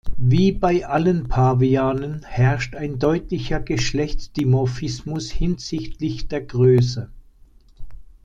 Wie 0.17 0.51
bei 0.51 0.87
allen 0.87 1.27
Pavianen 1.27 2.23
herrscht 2.25 2.73
ein 2.73 2.97
deutlicher 2.97 3.59
Geschlechtsdimorphismus 3.59 5.29
hinsichtlich 5.29 6.27
der 6.27 6.41
Größe. 6.41 7.11